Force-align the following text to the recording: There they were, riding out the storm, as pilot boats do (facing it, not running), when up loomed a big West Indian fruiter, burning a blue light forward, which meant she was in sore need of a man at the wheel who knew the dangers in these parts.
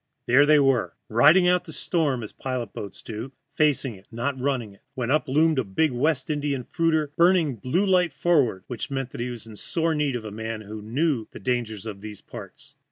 There 0.25 0.47
they 0.47 0.57
were, 0.57 0.95
riding 1.09 1.47
out 1.47 1.65
the 1.65 1.71
storm, 1.71 2.23
as 2.23 2.31
pilot 2.31 2.73
boats 2.73 3.03
do 3.03 3.33
(facing 3.53 3.93
it, 3.93 4.07
not 4.11 4.39
running), 4.39 4.79
when 4.95 5.11
up 5.11 5.27
loomed 5.27 5.59
a 5.59 5.63
big 5.63 5.91
West 5.91 6.27
Indian 6.31 6.63
fruiter, 6.63 7.11
burning 7.17 7.51
a 7.51 7.57
blue 7.61 7.85
light 7.85 8.11
forward, 8.11 8.63
which 8.65 8.89
meant 8.89 9.11
she 9.15 9.29
was 9.29 9.45
in 9.45 9.55
sore 9.55 9.93
need 9.93 10.15
of 10.15 10.25
a 10.25 10.31
man 10.31 10.63
at 10.63 10.69
the 10.69 10.73
wheel 10.77 10.83
who 10.85 10.89
knew 10.89 11.27
the 11.29 11.39
dangers 11.39 11.85
in 11.85 11.99
these 11.99 12.19
parts. 12.19 12.75